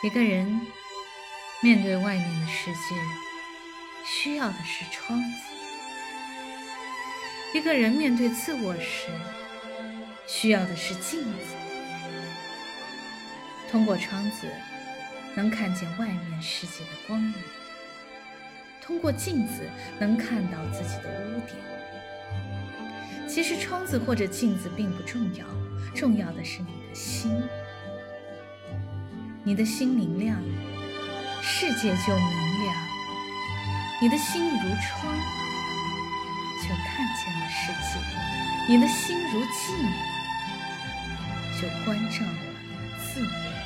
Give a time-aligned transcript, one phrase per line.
[0.00, 0.60] 一个人
[1.60, 2.94] 面对外面的世界，
[4.06, 5.40] 需要的是窗子；
[7.52, 9.08] 一个人面对自我时，
[10.24, 11.56] 需要的是镜子。
[13.68, 14.46] 通过窗子，
[15.34, 17.34] 能看见外面世界的光明；
[18.80, 19.68] 通过镜子，
[19.98, 21.56] 能看到自己的污点。
[23.28, 25.44] 其实，窗子或者镜子并不重要，
[25.92, 27.42] 重要的是你的心。
[29.48, 30.36] 你的心明亮，
[31.40, 32.74] 世界就明亮；
[33.98, 35.16] 你的心如窗，
[36.60, 37.98] 就看见了世界；
[38.68, 39.74] 你的心如镜，
[41.58, 42.38] 就关照了
[42.98, 43.57] 自我。